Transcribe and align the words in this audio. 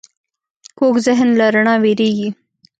کوږ 0.77 0.95
ذهن 1.05 1.29
له 1.39 1.45
رڼا 1.55 1.75
وېرېږي 1.83 2.29